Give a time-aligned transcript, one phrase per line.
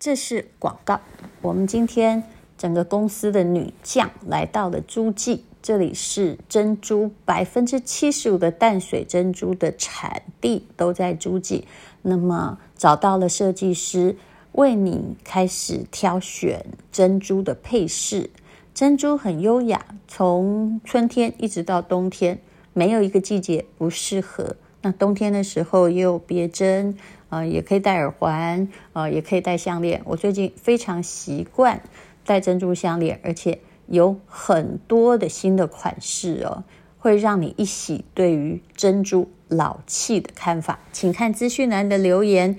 [0.00, 1.00] 这是广告。
[1.42, 2.22] 我们今天
[2.56, 11.66] 整个公司的女将来到了诸暨，这里是珍珠百分之七十五的淡水珍珠的产地都在诸暨。
[12.02, 14.14] 那么找到了设计师，
[14.52, 18.30] 为你开始挑选珍珠的配饰。
[18.72, 22.38] 珍珠很优雅，从春天一直到冬天，
[22.72, 24.54] 没有一个季节不适合。
[24.82, 26.96] 那冬天的时候也有别针，
[27.30, 30.00] 呃，也可以戴耳环，呃，也可以戴项链。
[30.04, 31.80] 我最近非常习惯
[32.24, 36.62] 戴珍珠项链，而且有很多的新的款式哦，
[36.98, 40.78] 会让你一洗对于珍珠老气的看法。
[40.92, 42.56] 请看资讯栏的留言，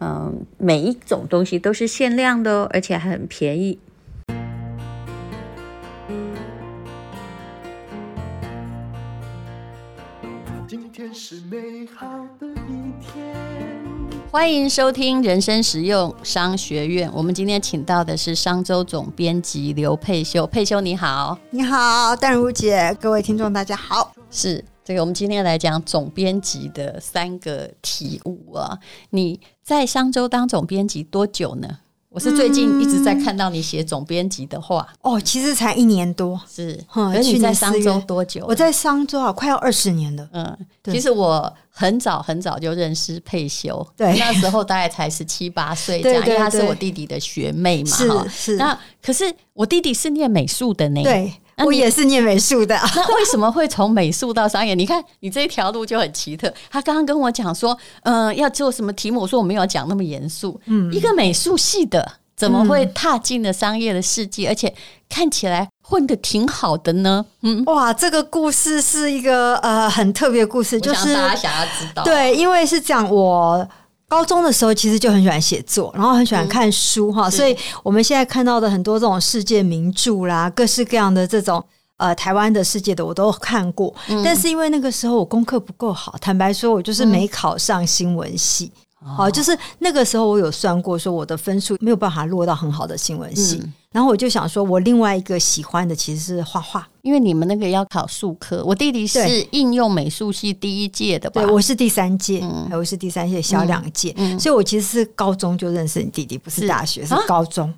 [0.00, 3.78] 嗯、每一种东西都是限量的哦，而且还很便宜。
[11.12, 12.06] 是美好
[12.40, 13.34] 的一天。
[14.30, 17.10] 欢迎收听人生实用商学院。
[17.12, 20.46] 我们今天请到的是商周总编辑刘佩修。
[20.46, 24.14] 佩修你好，你好，淡如姐，各位听众大家好。
[24.30, 28.78] 是这个，我们今天来讲总编辑的三个体悟啊。
[29.10, 31.78] 你在商周当总编辑多久呢？
[32.12, 36.78] 我是最近一直在看到你写总编辑的话、嗯、哦，其实才一年多，是。
[36.92, 38.44] 而你在商周多久？
[38.46, 40.28] 我在商周啊，快要二十年了。
[40.32, 48.56] 嗯，其实我很早很早就认识佩修，对，那时候大概才十七八岁这样，因为她是我弟弟的学妹嘛，是是。
[48.56, 51.32] 那可是我弟弟是念美术的呢，对。
[51.64, 54.74] 我也是念美术的， 那为什么会从美术到商业？
[54.74, 56.52] 你看你这一条路就很奇特。
[56.70, 59.20] 他刚刚跟我讲说，嗯、呃，要做什么题目？
[59.20, 60.60] 我说我没有讲那么严肃。
[60.66, 64.74] 嗯，一个美术系的怎么会踏进了商业的世界，嗯、而且
[65.08, 67.24] 看起来混得挺好的呢？
[67.42, 72.02] 嗯，哇，这个故事是一个呃很特别的故事，就是大家想要知道。
[72.02, 73.68] 对，因为是讲我。
[74.12, 81.64] 高中的时候，其实就很喜欢写作，然后很喜欢看书哈、嗯，所以我们现在看到的很多这种世界名著啦，各式各样的这种
[81.96, 88.70] 呃台湾的世界的我都看过、嗯，但是因为那个时候我功课不够好，坦白说，我就是没考上新闻系。
[89.02, 98.64] 嗯好，就是那个时候我有算过，说我的分数没有办法落到很好的新闻系、嗯，然后我就想说，我另外一个喜欢的其实是画画，因为你们那个要考术科。
[98.64, 101.42] 我弟弟是应用美术系第一届的吧？
[101.42, 107.72] 对，我是第三届，嗯，我是第三届，小两届、嗯，所以我其实是高中就认识你弟弟，不是大学，是，是高中。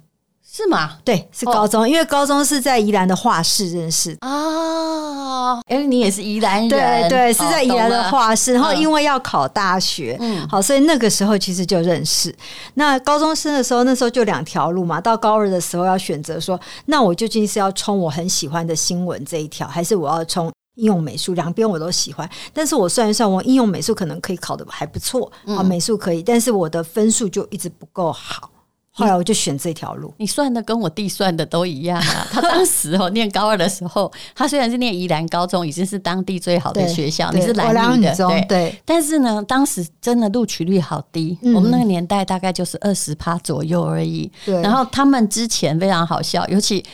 [0.56, 0.98] 是吗？
[1.02, 5.60] 对，是高中，哦、因为高中是在宜兰的画室认识啊。
[5.66, 8.54] 因为你也是宜兰人，对对，是在宜兰的画室、哦。
[8.54, 12.32] 然后因为要考大学，嗯，好，所以那个时候其实就认识。
[12.74, 15.00] 那高中生的时候，那时候就两条路嘛。
[15.00, 21.34] 到高二的时候要选择说，那我究竟是要冲我很喜欢的新闻这一条，还是我要冲应用美术？
[21.34, 28.50] 两边我都喜欢，但是我算一算，我应用美术可能可以考的还不错，啊、嗯，美术可以，但是我的分数就一直不够好。
[28.96, 30.14] 后来我就选这条路。
[30.18, 32.26] 你算的跟我弟算的都一样啊。
[32.30, 38.80] 他当时哦，念高二的时候，他虽然是念宜兰高中，已经是当地最好的学校，你是兰女的，对，对。
[38.84, 44.30] 但是呢，当时真的录取率好低，嗯、我们那个年代大概就是二十趴左右而已。
[44.46, 44.62] 对。
[44.62, 46.84] 然后他们之前非常好笑，尤其。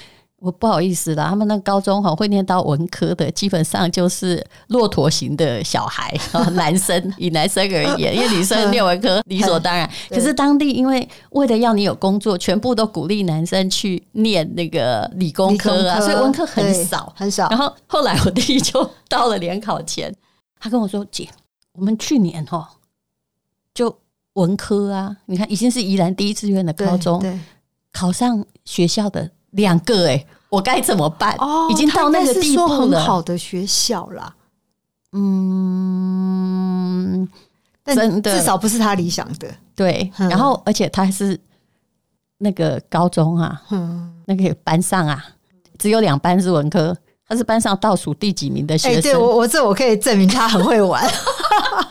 [0.40, 6.14] 我不好意思啦，他们那高中哈会念到文科的，基本上就是骆驼型的小孩，
[6.56, 9.88] 男生 以男生而言，因为女生念文科理所当然。
[10.08, 17.46] 可是当地因为为了要你有工作，全部都鼓励男生去念那个理工科啊，所以文科很少很少。
[17.50, 20.10] 然后后来我弟就到了联考前，
[20.58, 21.28] 他跟我说：“姐，
[21.72, 22.66] 我们去年哈
[23.74, 23.94] 就
[24.32, 27.22] 文科啊，你看已经是宜兰第一志愿的高中，
[27.92, 31.34] 考上学校的。”两个哎、欸，我该怎么办？
[31.38, 32.98] 哦，已经到那个地步了。
[32.98, 34.34] 很好的学校啦，
[35.12, 35.28] 嗯，
[37.84, 39.48] 真的，至少不是他理想的。
[39.74, 41.38] 对，然后而且他是
[42.38, 45.24] 那个高中啊，嗯，那个班上啊，
[45.78, 46.96] 只有两班是文科。
[47.30, 48.96] 他是班上倒数第几名的学生？
[48.96, 51.00] 欸、对我，我这我可以证明他很会玩。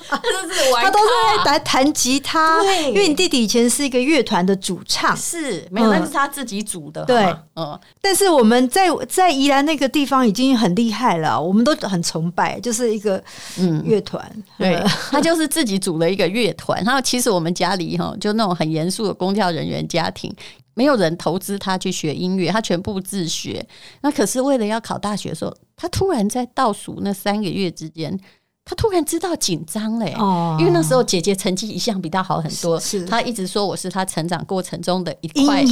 [0.10, 2.62] 他都是玩，他都是在弹吉他。
[2.62, 7.06] 对，因为你弟弟以前是一个乐团的主唱，是没有，那是他自己组的。
[7.06, 7.80] 对，嗯。
[8.02, 13.24] 但是我们在在宜兰那个地方已经很厉害了，我们都很崇拜，就是一个
[13.58, 14.30] 嗯乐团。
[14.58, 16.84] 对，他就是自己组了一个乐团。
[16.84, 20.36] 然后其实我们家里哈，就那种很严肃的公教人员家庭。
[20.80, 23.68] 没有人投资他去学音乐，他全部自学。
[24.00, 28.18] 那可是为了要考大学的时候，他突然在倒数那三个月之间，
[28.64, 30.16] 他突然知道紧张嘞。
[30.18, 35.66] 哦，因为那时候姐姐成绩一向比他好很多，是他一直说我是他成长过程中的一块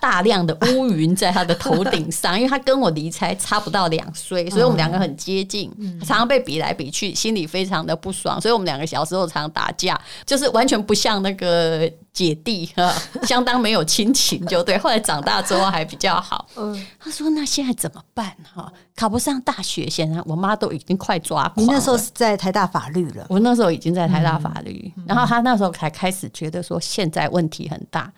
[0.00, 2.34] 大量的乌云在他的头顶上。
[2.40, 5.70] 因为他跟我离才差不到两岁，所以我们两个很接近，
[6.00, 8.40] 常常被比来比去，心里非常的不爽。
[8.40, 11.92] 所以我们两个小时候常常打架，就是完全不像那个。
[12.14, 12.94] 姐弟哈，
[13.26, 14.78] 相当没有亲情，就对。
[14.78, 16.46] 后来长大之后还比较好。
[16.54, 18.34] 嗯，他说：“那现在怎么办？
[18.54, 28.10] 哈，考不上大学，现在我妈都已经快抓狂了。”你那时候是在台大法律了，我那时候已经在台大法律，嗯、然后他那时候才开始觉得说现在问题很大。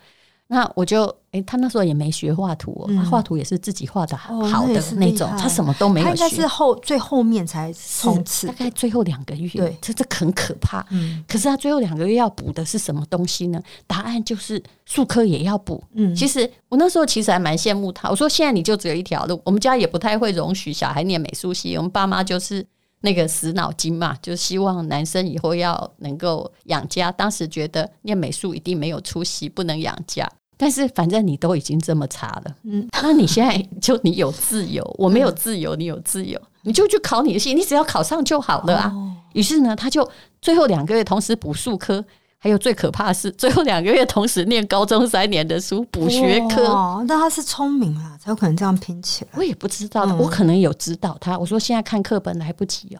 [0.49, 6.15] 那我就哎、欸，他那时候也没学画图、喔，嗯、他画图也是自己画的好的那种，他什么都没有学。
[6.15, 10.85] 他应该是后最后面才冲刺，大概最后两个月，对，这这很可怕。
[10.91, 13.61] 嗯，可是他最后两个月要补的是什么东西呢？
[13.85, 15.83] 答案就是术科也要补。
[15.95, 18.09] 嗯，其实我那时候其实还蛮羡慕他。
[18.09, 22.65] 我说现在你就只有一条路，我们家也不太会容许小孩念美术系，我们爸妈就是
[23.01, 27.11] 那个死脑筋嘛，就希望男生以后要能够养家。
[27.11, 30.27] 当时觉得念美术一定没有出息，不能养家。
[30.57, 38.91] 但是反正你都已经这么差了，嗯，那你现在就你有自由， 我没有自由，你有自由，你就去考你的戏，你只要考上就好了啊。
[39.33, 40.09] 于是呢，他就
[40.41, 42.03] 最后两个月同时补数科，
[42.39, 46.65] 还有最可怕的是最后两个月同时念高中三年的书补学科。
[46.65, 49.31] 哦，那他是聪明啊，才有可能这样拼起来。
[49.35, 51.37] 我也不知道，我可能有指导他。
[51.37, 52.99] 我说现在看课本来不及哦，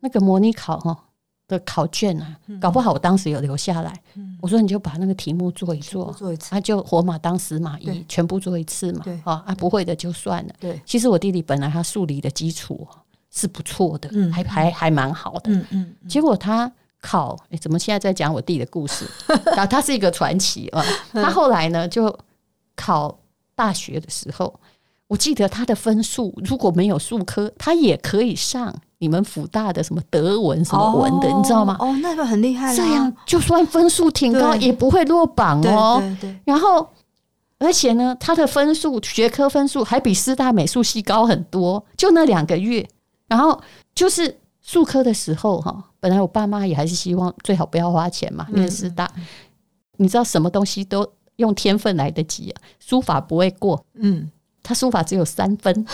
[0.00, 0.94] 那个模拟考哈。
[1.48, 3.98] 的考卷啊，搞不好我当时有留下来。
[4.14, 9.00] 嗯、我说你就把那个题目做一做，做一次，他、啊、就活马当死马医，全部做一次嘛。
[9.02, 10.54] 对啊，不会的就算了。
[10.60, 12.86] 对，其实我弟弟本来他数理的基础
[13.30, 15.50] 是不错的，嗯、还还还蛮好的。
[15.50, 15.96] 嗯嗯。
[16.02, 19.06] 嗯结果他考，哎、欸，怎么现在在讲我弟的故事？
[19.56, 20.84] 啊，他是一个传奇啊。
[21.14, 22.14] 他后来呢，就
[22.76, 23.18] 考
[23.54, 24.60] 大学的时候，
[25.06, 28.74] 我记得他的分数如果没有数科，他也可以上。
[28.98, 31.76] 你们辅大的什么德文什么文的，哦、你知道吗？
[31.78, 32.74] 哦，那个很厉害。
[32.74, 35.98] 这样就算分数挺高，也不会落榜哦。
[36.00, 36.40] 对对对。
[36.44, 36.88] 然后，
[37.58, 41.84] 而且呢，他的分数学科分数还比师大美术系高很多。
[41.96, 42.84] 就那两个月，
[43.28, 43.60] 然后
[43.94, 49.08] 就是术科的时候哈，本来我爸妈也还是希望最好不要花钱嘛，念师大。
[49.16, 49.24] 嗯、
[49.98, 52.60] 你知道什么东西都用天分来得及啊？
[52.80, 54.28] 书法不会过，嗯，
[54.62, 55.72] 他书法只有三分。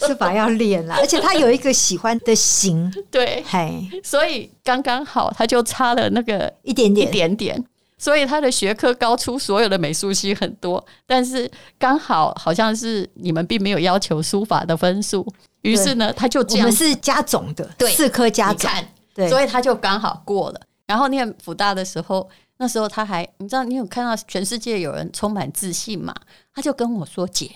[0.00, 7.64] 书法要练啦，而且他有一个喜欢的型， 对，嘿，所以刚刚好，他就差了那个一点点，一点点，
[7.98, 15.26] 所以他的学科高出所有的美术系很多，但是刚好好像是你们并没有要求书法的分数，
[15.62, 18.70] 于是呢，他就这样，我们是加总的，对，四科加总，
[19.14, 20.60] 对，所以他就刚好过了。
[20.86, 22.28] 然后念辅大的时候，
[22.58, 26.14] 那时候他还，你知道，你有看到全世界有人充满自信嘛？
[26.54, 27.50] 他就跟我说：“姐。”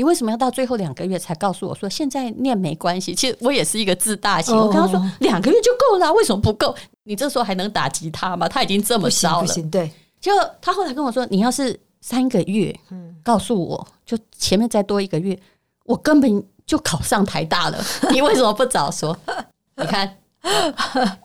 [0.00, 3.14] 你为什么要到最后两个月才告诉我说现在念没关系？
[3.14, 6.74] 其实我也是一个自大型，我跟他说两个月就够了，为什么不够？
[7.02, 8.48] 你这时候还能打击他吗？
[8.48, 9.90] 他已经这么烧了，对。
[10.18, 10.32] 就
[10.62, 12.74] 他后来跟我说，你要是三个月，
[13.22, 15.38] 告诉我就前面再多一个月，
[15.84, 17.78] 我根本就考上台大了。
[18.10, 19.14] 你为什么不早说？
[19.76, 20.16] 你看，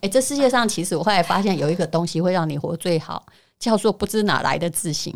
[0.01, 3.25] 哎，这世界上其实我后来发现有一个东西会让你活最好，
[3.57, 5.13] 叫做不知哪来的自信。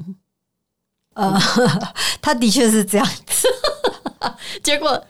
[1.20, 1.40] 呃，
[2.22, 3.48] 他的确是这样子，
[4.64, 5.02] 结果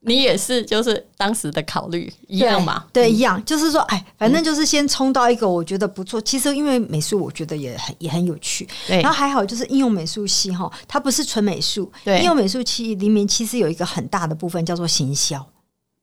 [0.00, 2.84] 你也是，就是当时的考虑一样嘛？
[2.92, 6.20] 对，一样，就是说，哎，反正就是先冲到一个我觉得不错。
[6.20, 8.66] 其实因为美术，我觉得也很也很有趣。
[8.86, 11.90] 对，然后还好就是应用美术系哈，它不是纯美术。
[12.04, 15.44] 对，应用美术系里面其实有一个很大的部分叫做行销。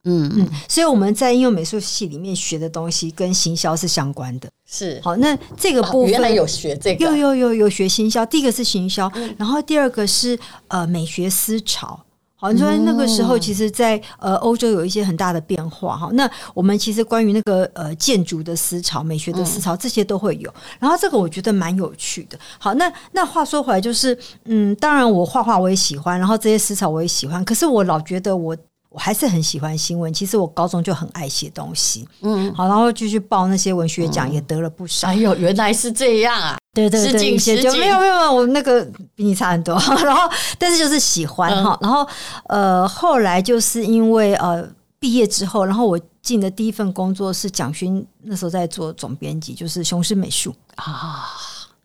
[0.06, 4.48] 嗯嗯，所以我们在应用美术系里面学的东西跟行销是相关的。
[4.68, 8.25] 是，好，那这个部分、哦、原来有学这个，有有有有学行销。
[8.25, 12.00] 第一个是行销，嗯、然后第二个是呃美学思潮。
[12.38, 15.97] 好，你说那个时候，其实在，在呃欧洲有一些很大的变化。
[15.97, 20.54] 哈，那我们其实关于那个呃建筑的思潮、美学的思潮，这些都会有。
[20.78, 22.38] 然后这个我觉得蛮有趣的。
[22.59, 27.44] 好，那那话说回来，就是嗯，当然我画画我也喜欢，然后这些思潮我也喜欢。
[27.45, 28.56] 可是我老觉得我。
[28.95, 30.11] 我还是很喜欢新闻。
[30.14, 35.09] 其实我高中就很爱写东西，嗯，好，然后继续报那些文学奖，也得了不少。
[35.09, 36.57] 哎呦，原来是这样啊！
[36.73, 39.75] 对对对，一些就没有没有，我那个比你差很多。
[40.02, 41.78] 然后，但是就是喜欢哈。
[41.81, 42.07] 然后，
[42.47, 44.66] 呃，后来就是因为呃
[44.97, 51.25] 毕业之后，然后我进的第一份工作是蒋勋那时候在做总编辑，就是《雄狮美术》啊，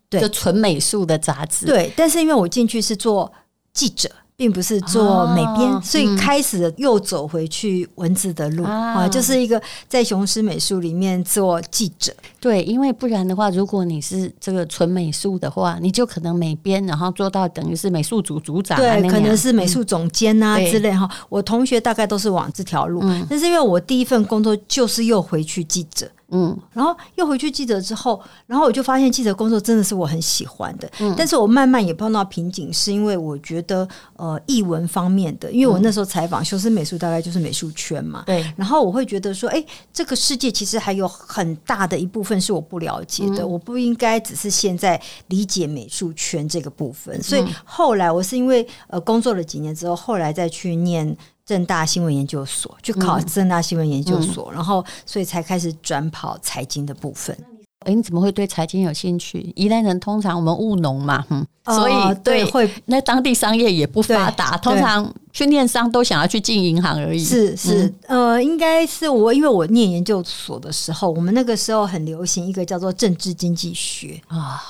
[0.09, 1.65] 对，就纯美术的杂志。
[1.65, 3.29] 对，但是因为我进去是做
[3.73, 4.09] 记者。
[4.41, 12.11] 并不是做美编，啊、所以开始又走回去文字的路啊，就是一个在雄狮美术里面做记者。
[12.39, 21.05] 对，因为不然的话，如果你是这个纯美术的话，你就可能美编，然后做到等于是美术组组长，对，可能是美术总监啊之类哈。
[21.05, 26.09] 嗯、我同学大概都是往这条路，嗯、但是因为我第一份工作就是又回去记者。
[26.31, 30.89] 嗯，然后又回去记者之后，然后我就发现记者工作真的是我很喜欢的。
[30.99, 38.23] 嗯，但是我慢慢也碰到瓶颈，是因为我觉得呃，译文方面的，因为我那时候采访修身美术，大概就是美术圈嘛。
[38.25, 38.43] 对。
[38.55, 47.21] 然后我会觉得说，哎，这个世界其实还有很大的一部分是我不了解的，我不应该只是现在理解美术圈这个部分。
[47.21, 51.15] 所以后来我是因为呃工作了几年之后，后来再去念。
[51.45, 57.37] 政大新闻研究所去考正大新闻研究所，然后所以才开始转跑财经的部分。
[57.85, 59.51] 哎，你怎么会对财经有兴趣？
[59.55, 61.93] 宜兰人通常我们务农嘛，嗯，所以
[62.23, 67.23] 对，对会那当地商业也不发达，通常去念商都想要去进银行而已。
[67.23, 74.63] 是是，嗯、呃，应该是我，因为我念研究所的时候，我们那个时候很流行一个叫做政治经济学啊。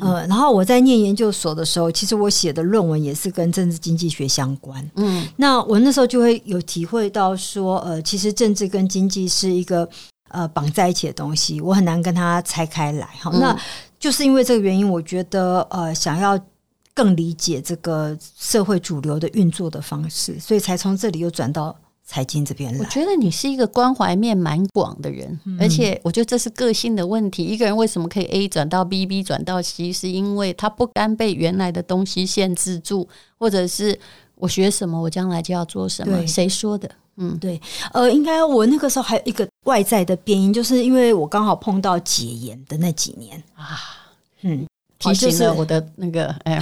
[0.00, 4.90] 呃，然后我在念研究所的时候，其实我写的论文也是跟政治经济学相关。
[4.96, 9.88] 嗯，那我那时候就会有体会到说，呃，其实政治跟经济是一个
[10.28, 13.06] 呃绑在一起的东西，我很难跟它拆开来。
[13.20, 13.56] 好，那
[13.98, 16.38] 就是因为这个原因，我觉得呃，想要
[16.94, 21.76] 更理解这个社会主流的运作的方式，所以才从这里又转到。
[22.12, 27.42] 财经这边来，我觉得你是一个关怀面蛮广的人，嗯、而且我觉得这是个性的问题。
[27.42, 33.98] 一个人为什么可以 A 转到 B，B 转到 C，是因为他不甘被原来的东西限制住，或者是
[34.34, 36.26] 我学什么，我将来就要做什么。
[36.26, 36.90] 谁说的？
[37.16, 37.58] 嗯，对，
[37.94, 43.80] 呃，应该我那个时候还有一个外在的变因，就是因为我刚好碰到解严的那几年啊，
[44.42, 44.66] 嗯。
[45.02, 46.60] 提醒了我的那个哎，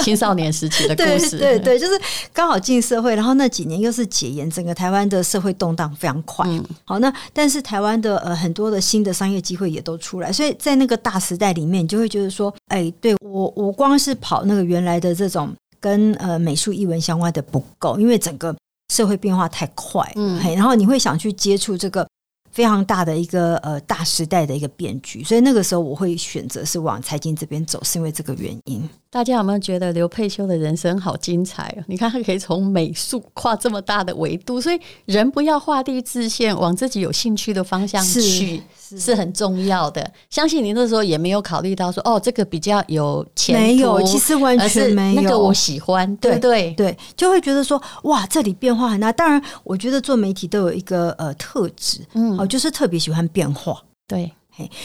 [0.00, 1.38] 青少年时期的 故事。
[1.38, 2.00] 对对对，就是
[2.32, 6.48] 刚好进社会，然后那几年又是解严，整个台湾的社会动荡非常快。
[6.48, 18.54] 嗯、好，那但是台湾的呃很多的新的商业机会也都出来，所以在那个大时代里面，你就会觉得说，哎，对我我光是跑那个原来的这种跟呃美术艺文相关的不够，因为整个
[18.92, 20.10] 社会变化太快。
[20.16, 22.06] 嗯，然后你会想去接触这个。
[22.54, 28.88] 非常大的一个呃大时代的一个变局，所以那个时候我会选择是往财经这边走，是因为这个原因。
[29.14, 31.84] 大家有没有觉得刘佩秋的人生好精彩啊？
[31.86, 40.04] 你看他可以从美术跨这么大的维度，所以人不要画地自限，往自己有兴趣的方向去是，很重要的。
[40.28, 45.22] 相信你那时候也没有考虑到说哦，这个比较有前途，没有，其实完全没有。
[45.22, 49.12] 那个我喜欢，对对对，就会觉得说哇，这里变化很大。
[49.12, 52.36] 当然，我觉得做媒体都有一个呃特质，嗯。
[52.36, 54.28] 哦就是特别喜欢变化，对，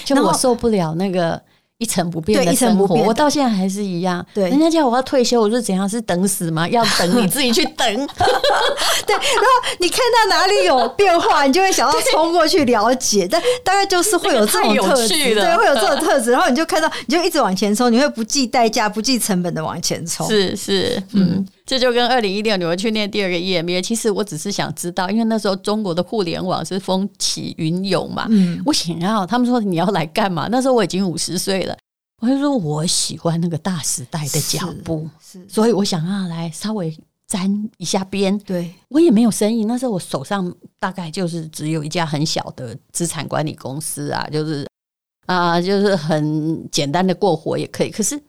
[0.06, 1.42] 就我受不了那个
[1.80, 4.26] 一成不变的生活，我到现在还是一样。
[4.34, 6.68] 对，人家叫我要退休，我说怎样是等死吗？
[6.70, 7.88] 要等你自己去等。
[9.08, 13.26] 对，然后你看到哪里有变化，你就会想要冲过去了解。
[13.32, 16.32] 但大概就是会有这种特质， 对，会有这种特质。
[16.32, 20.28] 然后你就看到，你就一直往前冲，你会不计代价、不计成本的往前冲。
[20.28, 21.48] 是是，嗯。
[21.70, 30.48] 这就跟二零一六年我去念第二个 EMBA，其实我只是想知道，因为那时候中国的互联网是风起云涌嘛，嗯，我想要他们说你要来干嘛？
[30.50, 31.78] 那时候我已经五十岁了，
[32.24, 35.08] 我就说我喜欢那个大时代的脚步，
[35.48, 36.92] 所以我想要来稍微
[37.28, 38.36] 沾一下边。
[38.40, 44.66] 对，我也没有生意，那时候我手上大概就是只有一家很小的资产管理公司啊，就是
[45.28, 48.20] 啊，就是很简单的过活也可以，可是。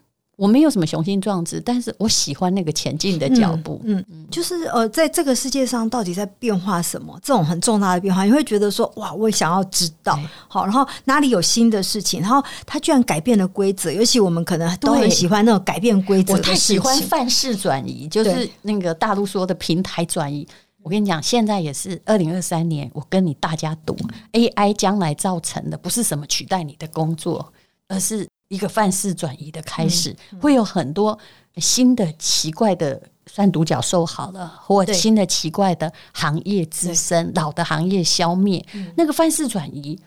[0.40, 3.78] 我没有什么雄心壮志，但是我喜欢那个前进的脚步。
[3.84, 7.14] 嗯，嗯，就是呃，在这个世界上到底在变化什么？
[7.22, 10.18] 这种很重大的变化，你会觉得说哇，我也想要知道。
[10.48, 12.22] 好，然后哪里有新的事情？
[12.22, 16.32] 然后他居然改变了规则，尤其我们可能都很喜欢那种改变规则。
[16.32, 20.48] 我太喜欢范式转移，就是那个大陆说的平台转移。
[20.82, 23.94] 我跟你讲，现在也是二零二三年，我跟你大家赌
[24.32, 27.52] ，AI 将来造成的不是什么取代你的工作，
[27.88, 28.26] 而是。
[28.50, 31.18] 一个范式转移的开始，会有很多
[31.56, 38.64] 新的奇怪的，算独角兽好了，或新的奇怪的行业滋生，老的行业消灭，
[38.96, 39.98] 那个范式转移，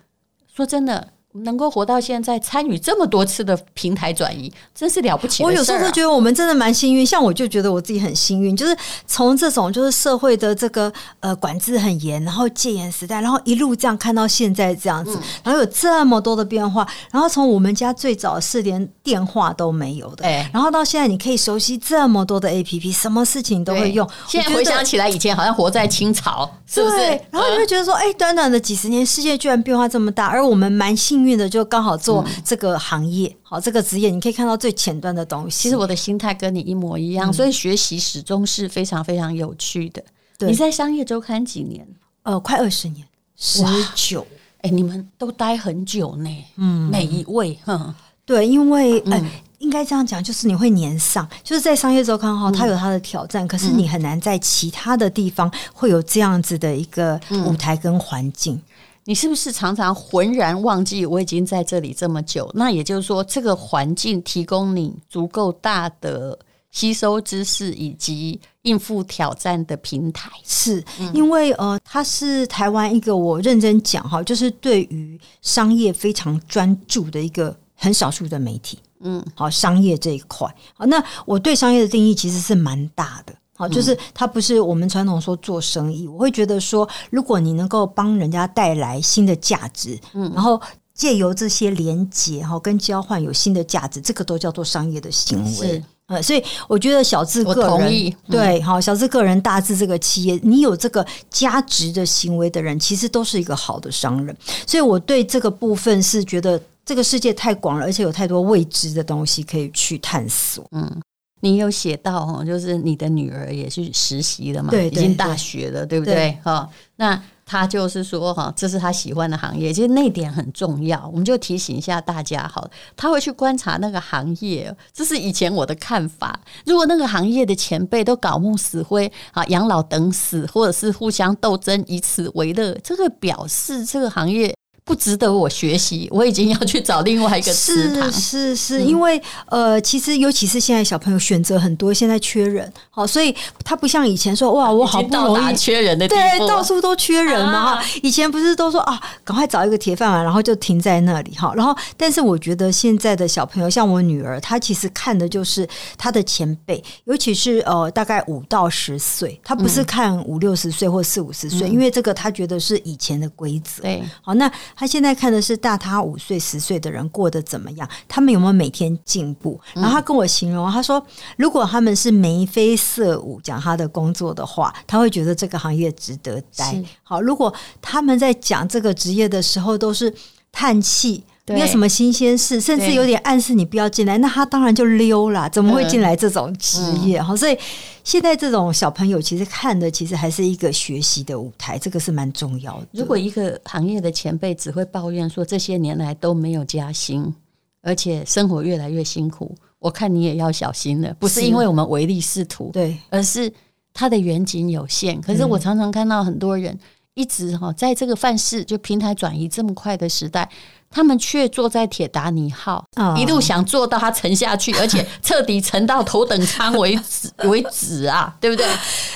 [0.54, 1.14] 说真的。
[1.34, 5.46] 能够活到现在，参与这么多次的平台转移，真是了不起啊。
[5.46, 24.08] 我有时候都觉得我们真的蛮幸运，像我就觉得我自己很幸运，就是从这种就是社会的这个呃管制很严，然后戒严时代，然后一路这样看到现在这样子，嗯、然后有这么多的变化，然后从我们家最早是连电话都没有的，欸、然后到现在你可以熟悉这么多的 APP，什么事情都会用。
[24.28, 26.98] 现在回想起来，以前好像活在清朝，是不是？
[27.32, 31.34] 然后你会觉得说，哎、欸，短短的几十年，世界居然变化这么大，而我们蛮幸运。
[31.38, 35.64] 的就刚好做这个行业，嗯、好这个职业，你可以看到最前端的东西。
[35.64, 40.04] 其实我的心态跟你一模一样，嗯、所以学习始终是非常非常有趣的。
[40.38, 41.86] 对你在商业周刊几年？
[42.22, 43.64] 呃，快二十年，十
[43.96, 44.26] 九。
[44.62, 46.30] 哎，你们都待很久呢。
[46.58, 47.94] 嗯，每一位，嗯，
[48.26, 58.62] 对，因为呃，嗯、应该这样讲，就是你会年上，就是在商业周刊哈，它有它的挑战，嗯、可是你很难在其他的地方会有这样子的一个舞台跟环境。
[59.06, 62.50] 你是不是常常浑然忘记我已经在这里这么久？
[62.54, 66.38] 那也就是说，这个环境提供你足够大的
[66.72, 70.32] 吸收知识以及应付挑战的平台。
[70.44, 70.84] 是
[71.14, 78.80] 因为呃，它是台湾一个我认真讲哈，就是对于商业非常专注的一个很少数的媒体。
[79.02, 83.36] 嗯，好，商业这一块，好，那我对商业的定义其实是蛮大的。
[83.56, 90.60] 好，就是它不是我们传统说做生意，我会觉得说，如果你能够帮人家带来新的价值，嗯，然后
[90.96, 95.68] 借由这些连接哈跟交换有新的价值，这个都叫做商业的行为。
[95.68, 104.36] 是，呃，所以我觉得小智个人，同意对，好，小智个人，大致这个企业，你有这个价值的行为的人，其实都是一个好的商人。
[104.66, 110.66] 所以我对这个部分是觉得这个世界太广了，而且有太多未知的东西可以去探索。
[110.72, 111.02] 嗯。
[111.44, 114.70] 你有写到哈，就是你的女儿也去实习了嘛？
[114.70, 116.38] 对，已经大学了，对不对？
[116.42, 121.06] 哈，那他就是说哈，这是他喜欢的行业，其实那点很重要。
[121.12, 126.40] 我们就提醒一下大家，好，他会去观察那个行业，这是以前我的看法。
[126.66, 134.56] 如果那个行业的前辈都搞木死灰啊，养老等死，或者是互相斗争，以此为乐，这个表示这个行业。
[134.86, 138.12] 不值得我学习，我已经要去找另外一个池塘。
[138.12, 147.76] 是是是，嗯、因为呃，其实尤其是现在小朋友选择很多，现在缺人，好，所以他不像以前说哇，我好不容易缺人的，对，到处都缺人嘛。
[147.76, 151.54] 啊、以前不是都说啊，赶快找一个铁饭碗，然后就停在那里哈。
[151.56, 155.66] 然后，但是我觉得现在的小朋友，像我女儿，她其实看的就是
[155.98, 163.84] 她的前辈，尤其是呃，大概五到十岁，她不是看五六十岁或四五十岁，嗯、因为这个她觉得是以前的规则。
[163.84, 164.52] 对，好那。
[164.76, 169.60] 他现在看的是大他五岁、十岁的人过得怎么样，他们有没有每天进步？
[169.74, 171.06] 然后他跟我形容，他说，
[171.38, 176.84] 如果他们是眉飞色舞讲他的工作的话，他会觉得这个行业值得待。
[177.04, 180.14] 好，如果他们在讲这个职业的时候都是
[180.52, 181.24] 叹气。
[181.48, 185.50] 没有什么新鲜事，甚至有点暗示你不要进来，那他当然就溜了。
[185.50, 187.22] 怎么会进来这种职业？
[187.22, 187.58] 哈、嗯，所以
[188.02, 192.88] 现在这种小朋友其实看的其实还是一个学习的舞台，这个是蛮重要的。
[192.94, 197.34] 如果一个行业的前辈只会抱怨说这些年来都没有加薪，
[197.82, 201.14] 而且生活越来越辛苦，我看你也要小心了。
[201.20, 203.52] 不是因为我们唯利是图，对，而是
[203.94, 205.20] 他的远景有限。
[205.20, 206.80] 可是我常常看到很多人
[207.16, 210.50] 一直哈，在这个范式就平台转移这么快的时代。
[210.94, 212.86] 他们却坐在铁达尼号，
[213.18, 218.66] 一路想坐到它沉下去， 而且彻底沉到头等舱为止 为止啊，对不对？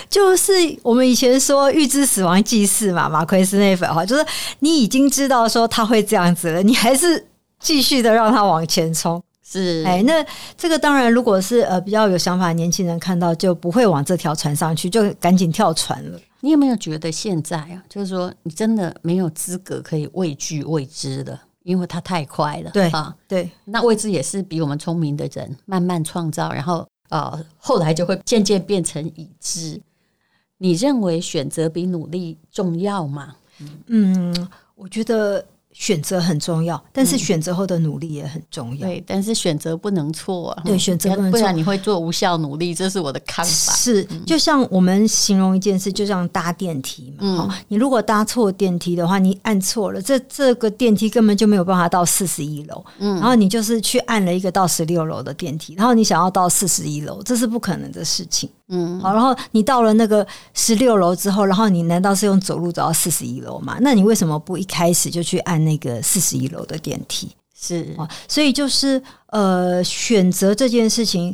[0.09, 4.25] 就是我们以前说预知死亡即逝嘛，马奎斯那本话，就是
[4.59, 7.27] 你已经知道说他会这样子了，你还是
[7.59, 9.21] 继续的让他往前冲。
[9.49, 10.25] 是，哎，那
[10.57, 16.19] 这个当然，如果是呃比较有想法的年轻人看到，就不会往这条船上去，就赶紧跳船了。
[16.41, 21.39] 你有没有觉得现在啊，就是说你真的没有资格可以畏惧未知的？
[21.67, 29.81] 因为它太快了，对啊，对，那位置也是比我们聪明的人慢慢创造，然后呃，后来就会渐渐变成已知。
[30.57, 33.35] 你认为选择比努力重要吗？
[33.87, 35.45] 嗯，我觉得。
[35.79, 38.87] 选择很重要，但是选择后的努力也很重要。
[38.87, 40.63] 嗯、对，但是选择不能错啊。
[40.65, 43.73] 对，选择不能错，不然你会做无效努力，这是我的看法。
[43.73, 47.17] 是，就像我们形容一件事，就像搭电梯嘛。
[47.19, 52.83] 嗯、你如果搭错电梯的话，你按错了，这这个电梯根本就没有办法到四十一楼。
[52.97, 58.49] 嗯，然后你就是去按了一个到十六楼的电梯，然后你想要到四十一楼，这是不可能的事情。
[58.69, 63.77] 嗯，好，然后你到了那个十六楼之后，然后你难道是用走路走到四十一楼吗？
[63.79, 67.31] 那你为什么不一开始就去按那个四十一楼的电梯？
[67.57, 71.33] 是啊，所以就是呃，选择这件事情，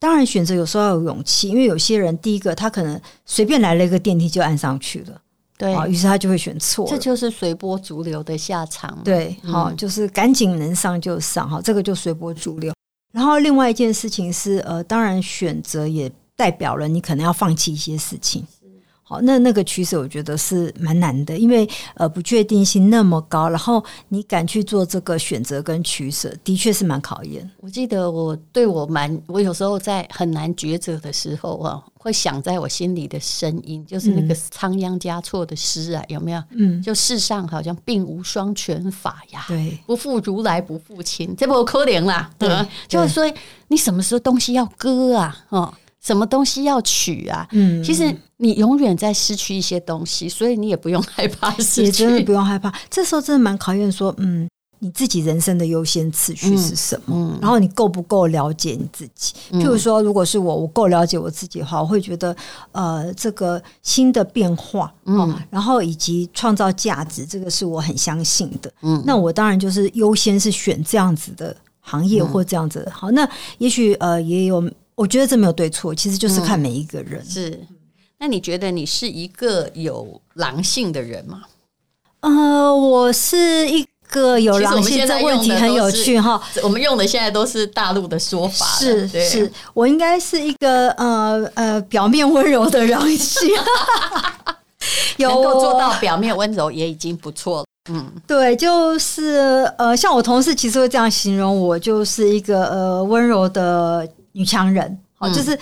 [0.00, 5.20] 当然选择有时候要有勇气，因为有些人第一个他可能随便来了一个电梯就按上去了，
[5.56, 8.98] 对，于是他就会选错，这就是随波逐流的下场。
[9.04, 12.74] 对，好，嗯，就是赶紧能上就上，哈，这个就随波逐流。
[13.12, 16.10] 然后另外一件事情是，呃，当然选择也。
[16.36, 18.46] 代表了你可能要放弃一些事情，
[19.04, 27.48] 好，那那个取舍我觉得是蛮难的，因为呃不确定性那么高，然后你敢去做这个选择跟取舍，的确是蛮考验。
[27.58, 36.42] 我记得我对我蛮，我有时候在很难抉择的时候啊，会想在我心里的声音，就是那个仓央嘉措的诗啊，有没有？
[36.50, 42.66] 嗯，就世上好像并无双全法呀，对，不负如来不负卿，这不可怜啦，对吧？
[42.88, 43.30] 就是说
[43.68, 45.74] 你什么时候东西要割啊，哦。
[46.02, 47.46] 什么东西要取啊？
[47.52, 52.72] 嗯，其实你永远在失去一些东西，所以你也不用害怕失 去，也真的不用害怕。
[52.90, 54.48] 这时候真的蛮考验说，嗯，
[54.80, 57.14] 你自己人生的优先次序是什么？
[57.16, 59.32] 嗯嗯、然后你够不够了解你自己？
[59.52, 62.34] 譬如说，如果是我，我够了解我自己的话，我会觉得，
[62.72, 68.72] 呃，这个新的变化，嗯，然后以及创造价值，这个是我很相信的。
[68.82, 72.90] 嗯，那我当然就是优先是选这样子的行业或这样子的。
[72.90, 77.20] 好，那也许呃也有，我觉得这没有对错，其实就是看每一个人。
[77.20, 77.66] 嗯、是，
[78.18, 81.42] 那你觉得你是一个有狼性的人吗？
[82.20, 83.86] 呃，我是一。
[84.12, 86.38] 个有狼性，这问题很有趣哈。
[86.62, 93.48] 我们用的现在都是大陆的说法，是是，我应该是一个呃呃表面温柔的狼性，
[95.16, 97.64] 有能够做到表面温柔也已经不错了。
[97.90, 105.58] 嗯，对，就是呃，像我同事其实会这样形容我，就是一个呃温柔的女强人，好，就是。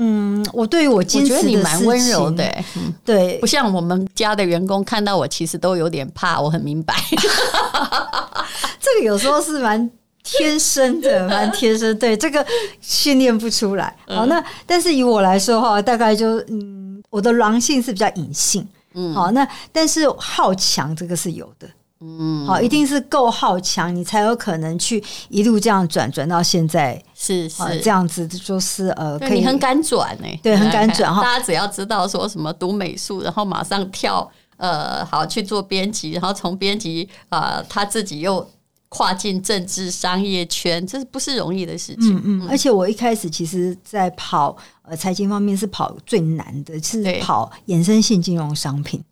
[0.00, 2.44] 嗯，我对于我坚持的，我觉得你蛮温柔的，
[2.76, 6.40] 嗯，对，不像我们家的员工看到我，其实都有点怕。
[6.40, 6.94] 我很明白，
[8.78, 9.90] 这个有时候是蛮
[10.22, 11.98] 天生的， 蛮天生。
[11.98, 12.46] 对，这个
[12.80, 13.92] 训练不出来。
[14.06, 18.64] 好，那但是以我来说哈，大概就嗯，我的狼性是比较隐性。
[18.94, 21.68] 嗯，好，那但是好强这个是有的。
[22.00, 31.22] 嗯，好，一定是够好强，你才有可能去一路这样转转到现在，是是这样子，就是呃，可以你很敢转呢，对，很敢转哈。
[31.22, 38.48] 大家只要知道说什么读美术，然后马上跳，呃，好去做编辑，然后从编辑啊，他自己又
[38.88, 42.16] 跨进政治商业圈，这是不是容易的事情？
[42.16, 42.48] 嗯嗯。
[42.48, 49.07] 而且我一开始其实，在跑呃财经方面是跑最难的，是跑衍生性金融商品啊。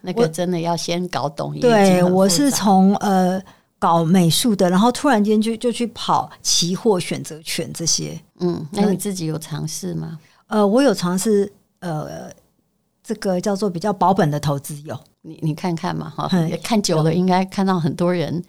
[0.00, 1.72] 那个真的要先搞懂一点。
[1.72, 3.42] 对，我是从呃
[3.78, 8.20] 搞美术的，然后突然间就就去跑期货、选择权这些。
[8.40, 10.18] 嗯，那你自己有尝试吗？
[10.48, 12.30] 呃，我有尝试，呃，
[13.02, 14.98] 这个叫做比较保本的投资有。
[15.22, 16.30] 你你看看嘛，哈，
[16.62, 18.42] 看久了应该看到很多人，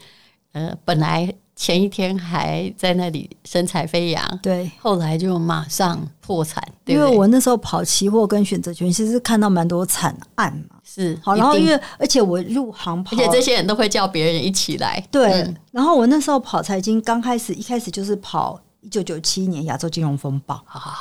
[0.54, 1.34] 呃，本来。
[1.56, 10.78] 前一天还在那里神采飞扬，对，后来就马上破产，对对，因为我那时候跑期货跟选择权，其实是看到蛮多惨案嘛。
[10.84, 15.04] 是，好，然后因为而且我入行跑，而且这些人都会叫别人一起来。
[15.12, 20.98] 对，嗯、然后我那时候跑财经，刚开始一开始就是跑一九九七年亚洲金融风暴啊，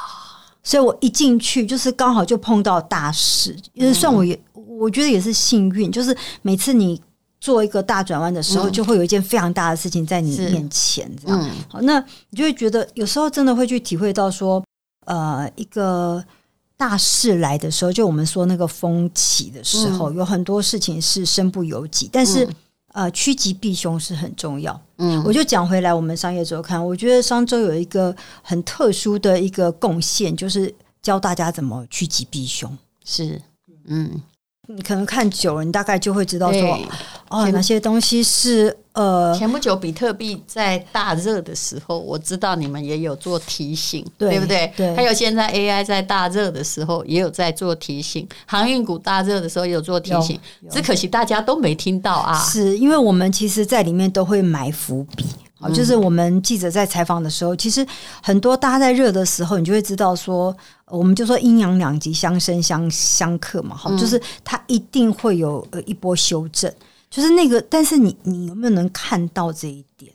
[0.63, 7.01] 所以我一进去就是刚好就碰到大事，因为算我也、嗯、我觉得也是幸运，就是每次你。
[7.41, 11.41] 做一个大转弯的时候，就会有一件非常大的事情在你面前，这样。
[11.43, 11.99] 嗯、好，那
[12.29, 14.63] 你就会觉得有时候真的会去体会到说，
[15.07, 16.23] 呃，一个
[16.77, 24.79] 大事来的时候，就我们说那个风起的时候，嗯、有很多事情是身不由己，但是、嗯、呃，趋吉避凶是很重要。
[24.99, 32.77] 嗯，我就讲回来，我们商业周刊，我觉得商周有一个很特殊的一个贡献，就是教大家怎么趋吉避凶。
[33.03, 33.41] 是，
[33.87, 34.21] 嗯。
[34.73, 36.87] 你可能看久了，你大概就会知道说，对
[37.31, 39.35] 哦，哪些东西是呃。
[39.39, 44.73] 前不久比特币在大热的时候，我知道你们也有做提醒，对，对不对？
[44.77, 44.95] 对。
[44.95, 48.29] 还有现在 AI 在大热的时候，也有在做提醒。
[48.47, 50.39] 航运股大热的时候也有做提醒，
[50.71, 52.39] 只可惜大家都没听到啊。
[52.39, 55.25] 是因为我们其实在里面都会埋伏笔。
[55.75, 57.87] 就是我们记者在采访的时候，其实
[58.23, 66.73] 很多大家在热的时候，你就会知道说，我们就说阴阳两极相生相相克嘛，好，就是它一定会有呃一波修正，
[67.11, 70.13] 就是那个，但是你你有没有能看到这一点？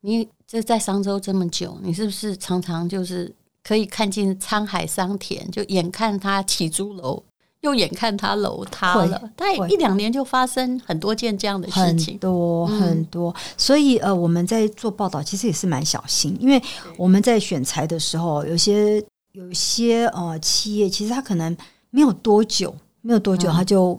[0.00, 3.30] 你这在商周这么久，你是不是常常就是
[3.62, 7.22] 可以看见沧海桑田，就眼看它起朱楼？
[7.62, 13.34] 又眼看他楼塌了，大概一两年就发生很多件这样的事情，很多很多。
[13.56, 16.62] 所以呃，我们在做报道其实也是蛮小心，因为
[16.96, 21.54] 我们在选材的时候，有些有些呃企业，其实他可能
[21.90, 23.98] 没有多久，没有多久他就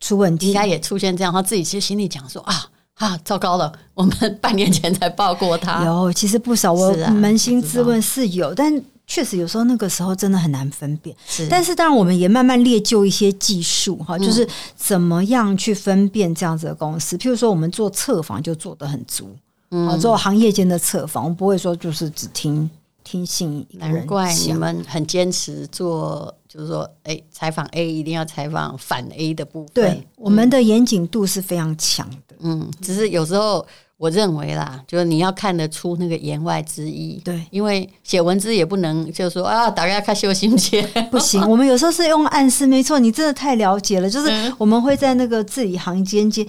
[0.00, 5.84] 出问题，应该也出现这样，他自己其实心里讲说啊啊，糟糕了，我们半年前才报过他。
[5.84, 8.82] 有，其实不少，我扪心自问是有，但。
[9.08, 11.14] 确实，有时候那个时候真的很难分辨。
[11.28, 17.16] 是，但是当然，我们也慢慢列就一些技术哈，就是怎么样去分辨这样子的公司。
[17.16, 19.30] 譬如说，我们做测访就做得很足，
[19.70, 22.68] 嗯，做行业间的测访，我们不会说就是只听
[23.04, 23.98] 听信一个人。
[23.98, 29.70] 难怪你们很坚持做，就是说，哎，采访 A 一定要采访反 A 的部分。
[29.74, 32.36] 对，我们的严谨度是非常强的。
[32.40, 33.66] 嗯，只是有时候。
[33.98, 41.40] 我认为啦，就是你要看得出那个言外之意，对，因为写文字也不能就是说啊，大家看修心切， 不行。
[41.48, 44.10] 我们有时候是用暗示，没错，你真的太了解了。
[44.10, 46.46] 就是我们会在那个字里行间间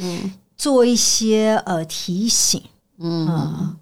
[0.57, 2.61] 做一些呃提醒，
[2.99, 3.75] 嗯，嗯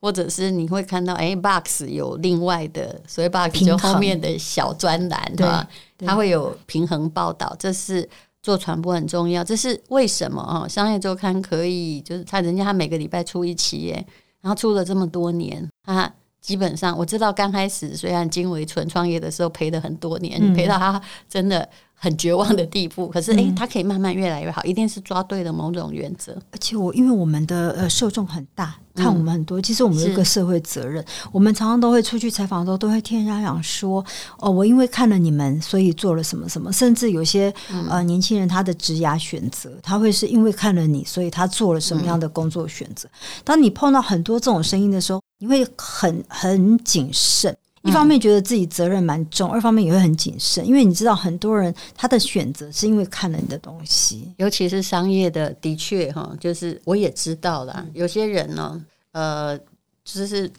[0.00, 5.68] 或者是你会看到哎，box 有另外的，所以 box 就后面的小专栏，对吧？
[5.98, 8.08] 它会有平衡报道，这是。
[8.40, 9.42] 做传播很重要。
[9.42, 10.66] 这是为什么啊？
[10.68, 14.06] 商业周刊可以就是他人家他每个礼拜出一期耶，
[14.40, 16.10] 然后出了这么多年，他
[16.48, 21.68] 基本上我知道刚开始虽然金维纯创业的时候赔了很多年，赔到他真的。
[22.00, 26.32] 很绝望的地步， 可是诶，他可以慢慢越来越好，一定是抓对了某种原则。
[26.52, 31.04] 而且我因为我们的呃受众很大，看我们很多，其实我们有一个社会责任。
[31.32, 34.04] 我们常常都会出去采访的时候，都会听人家讲说
[34.38, 37.52] ：“哦，我因为看了你们，所以做了什么什么。”甚至有些
[37.90, 43.08] 呃年轻人，他的职涯选择，他会是因为看了你，所以他做了什么样的工作选择。
[43.42, 47.56] 当你碰到很多这种声音的时候，你会很很谨慎。
[47.82, 59.56] 一方面觉得自己责任蛮重，二方面也会很谨慎，因为你知道很多人他的选择是因为看了你的东西，尤其是商业的，的确哈，就是我也知道了，有些人呢，呃，
[60.04, 60.50] 就是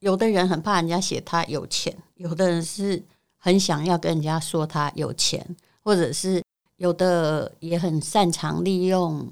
[0.00, 3.02] 有的人很怕人家写他有钱，有的人是
[3.38, 5.44] 很想要跟人家说他有钱，
[5.82, 6.40] 或者是
[6.76, 9.26] 有的也很擅长利用。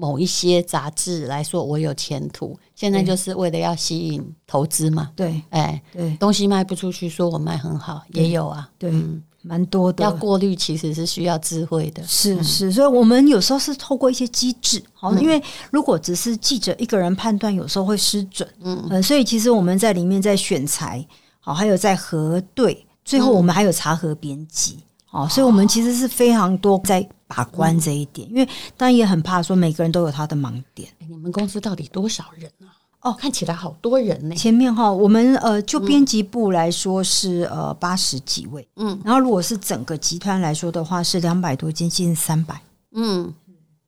[0.00, 2.58] 某一些杂志来说，我有前途。
[2.74, 5.10] 现在就是为了要吸引投资嘛。
[5.14, 8.66] 对，哎，对，东西卖不出去，说我卖很好，也有啊。
[8.78, 10.02] 对，嗯，蛮多的。
[10.02, 12.02] 要过滤，其实是需要智慧的。
[12.06, 18.48] 是是，所以我们有时候是透过一些机制，好，因为如果只是记者一个人判断，有时候会失准。
[18.62, 21.06] 嗯，所以其实我们在里面在选材，
[21.40, 24.78] 好，还有在核对，最后我们还有查核编辑。
[25.10, 30.88] 哦，所以我们其实是非常多在把关这一点，嗯、因为当然也很怕说每个人都有他的盲点。
[31.08, 32.70] 你们公司到底多少人啊？
[33.00, 34.34] 哦，看起来好多人呢。
[34.36, 42.60] 前面哈，我们呃就编辑部来说是呃八十几位，嗯，然后如果是整个集团来说的话是两百多，接近三百，
[42.92, 43.32] 嗯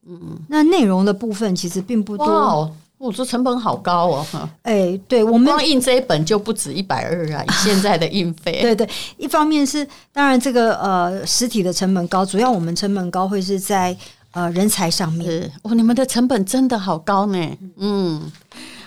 [0.07, 0.39] 嗯嗯。
[0.49, 2.75] 那内容的部分其实并不多。
[3.03, 8.59] 我说成本好高哦，哎，对我们光印这一本就不止一百二啊，以现在的运费。
[8.63, 13.97] 对对，一方面是当然这个呃实体的成本高，主要我们成本高会是在
[14.31, 15.51] 呃人才上面。
[15.63, 17.59] 哦，你们的成本真的好高呢。
[17.79, 18.23] 嗯，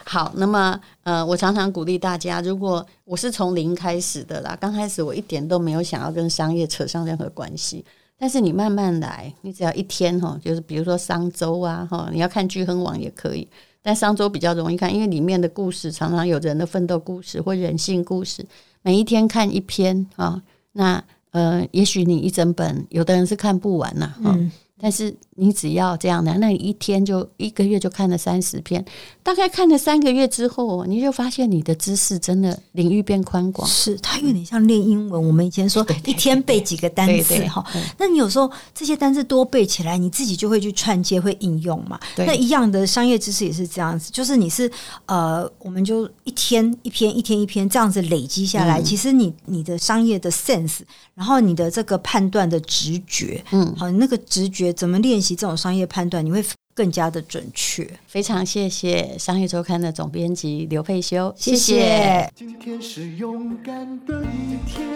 [0.06, 7.84] 好，那么呃，我常常鼓励大家，如果我是从零开始的啦，刚开始我一点都没有想要跟商业扯上任何关系，
[8.18, 13.46] 但是你慢慢来，你只要一天哈，就是比如说商周啊哈，你要看巨亨网也可以。
[13.86, 18.44] 但商周比较容易看，因为里面的故事常常有人的奋斗故事或人性故事。
[18.82, 24.34] 每一天看一篇啊，那呃，也许你一整本，有的人是看不完呐，啊。
[24.34, 28.84] 嗯但是你只要这样的，那你一天就一个月就看了三十篇，
[29.22, 33.68] 大概看了三个月之后，你就发现你的知识真的领域变宽广。
[33.68, 35.22] 是，它有点像练英文。
[35.28, 37.66] 我们以前说一天背几个单词哈，
[37.98, 42.00] 那你有时候这些单词多背起来，你自己就会去串接，会应用嘛。
[42.18, 44.72] 那一样的商业知识也是这样子，就是你是
[45.06, 50.80] 呃，我们就一天一篇，一天一篇这样子累积下来，嗯、其实你你的商业的 sense，
[51.14, 54.72] 然后你的这个判断的直觉，嗯，好，那个直觉。
[54.76, 57.90] 怎么练习这种商业判断，你会更加的准确。
[58.06, 62.32] 非常谢谢商业周刊的总编辑刘佩修，谢谢。
[62.36, 64.88] 今天是勇敢的一天，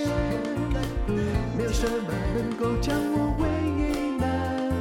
[1.57, 3.47] 没有什么能够将我为
[4.19, 4.71] 难。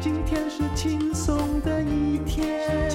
[0.00, 2.90] 今天是轻松的一天，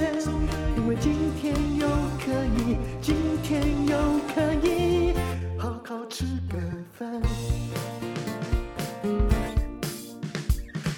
[0.76, 1.86] 因为今天又
[2.18, 3.96] 可以，今天又
[4.34, 5.14] 可以
[5.56, 6.58] 好好吃个
[6.98, 7.22] 饭。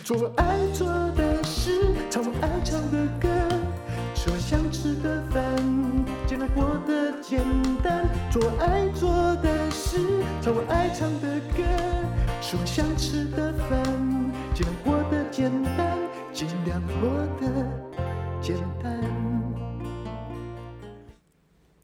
[0.05, 0.52] 做爱
[5.03, 5.43] 的饭，
[6.29, 7.41] 尽量过得简
[7.83, 8.09] 单。
[8.31, 9.99] 做爱做的事，
[10.41, 11.63] 唱我爱唱的歌，
[12.41, 13.85] 吃我想吃的饭，
[14.55, 15.99] 尽量过得简单，
[16.33, 17.11] 尽量过
[17.41, 17.67] 得
[18.41, 19.03] 简单。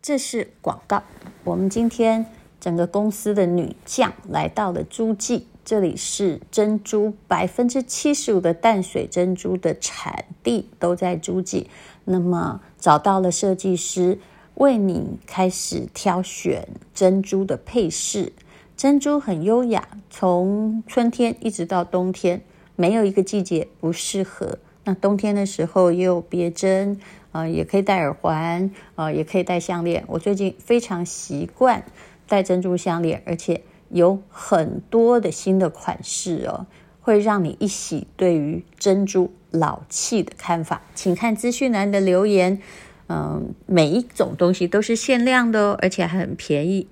[0.00, 1.02] 这是广告。
[1.42, 2.24] 我们今天
[2.60, 5.46] 整个公司的女将来到了诸暨。
[5.64, 11.68] 这里是珍珠，百分之七十五的淡水珍珠的产地都在诸暨。
[12.04, 14.18] 那么找到了设计师，
[14.54, 18.32] 为你开始挑选珍珠的配饰。
[18.76, 22.42] 珍珠很优雅，从春天一直到冬天，
[22.76, 24.58] 没有一个季节不适合。
[24.84, 26.98] 那冬天的时候也有别针，
[27.32, 30.04] 啊、也可以戴耳环，啊、也可以戴项链。
[30.06, 31.84] 我最近非常习惯
[32.26, 33.62] 戴珍珠项链，而且。
[33.90, 36.66] 有很多的新的款式哦，
[37.08, 40.82] 会让你一喜对于珍珠老气的看法。
[40.94, 42.60] 请看资讯栏的留言，
[43.08, 46.86] 嗯，每一种东西都是限量的哦，而且还很便宜。